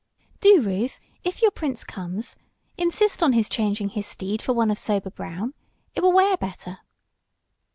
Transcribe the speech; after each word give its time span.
"Do, 0.39 0.63
Ruth, 0.63 0.99
if 1.23 1.43
your 1.43 1.51
prince 1.51 1.83
comes, 1.83 2.35
insist 2.75 3.21
on 3.21 3.33
his 3.33 3.47
changing 3.47 3.89
his 3.89 4.07
steed 4.07 4.41
for 4.41 4.51
one 4.53 4.71
of 4.71 4.79
sober 4.79 5.11
brown. 5.11 5.53
It 5.95 6.01
will 6.01 6.11
wear 6.11 6.35
better." 6.37 6.79